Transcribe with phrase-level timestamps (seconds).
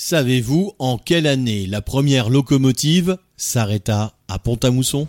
[0.00, 5.08] Savez-vous en quelle année la première locomotive s'arrêta à Pont-à-Mousson?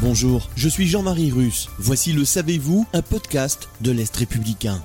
[0.00, 1.68] Bonjour, je suis Jean-Marie Russe.
[1.78, 4.80] Voici le Savez-vous, un podcast de l'Est républicain.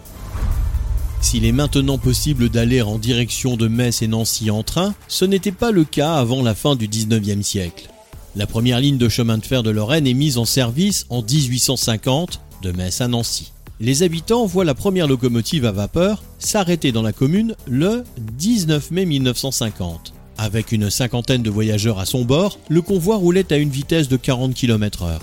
[1.21, 5.51] S'il est maintenant possible d'aller en direction de Metz et Nancy en train, ce n'était
[5.51, 7.89] pas le cas avant la fin du 19e siècle.
[8.35, 12.41] La première ligne de chemin de fer de Lorraine est mise en service en 1850
[12.63, 13.51] de Metz à Nancy.
[13.79, 19.05] Les habitants voient la première locomotive à vapeur s'arrêter dans la commune le 19 mai
[19.05, 20.13] 1950.
[20.39, 24.17] Avec une cinquantaine de voyageurs à son bord, le convoi roulait à une vitesse de
[24.17, 25.19] 40 km/h.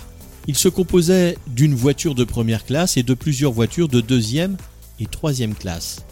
[0.46, 4.56] Il se composait d'une voiture de première classe et de plusieurs voitures de deuxième
[5.00, 6.04] et troisième classe.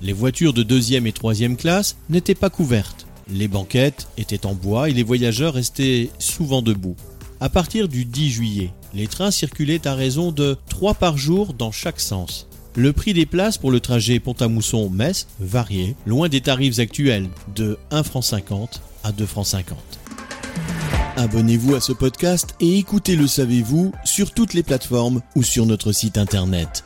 [0.00, 3.06] Les voitures de deuxième et troisième classe n'étaient pas couvertes.
[3.30, 6.96] Les banquettes étaient en bois et les voyageurs restaient souvent debout.
[7.40, 11.72] À partir du 10 juillet, les trains circulaient à raison de 3 par jour dans
[11.72, 12.48] chaque sens.
[12.74, 18.02] Le prix des places pour le trajet Pont-à-Mousson-Metz variait, loin des tarifs actuels, de 1
[18.02, 19.78] franc 50 à 2 francs 50.
[21.16, 25.92] Abonnez-vous à ce podcast et écoutez Le Savez-vous sur toutes les plateformes ou sur notre
[25.92, 26.84] site internet.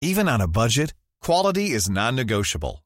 [0.00, 2.85] Even on a budget, quality is non-negotiable.